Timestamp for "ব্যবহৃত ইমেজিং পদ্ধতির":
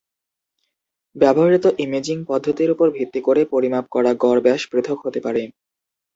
1.15-2.69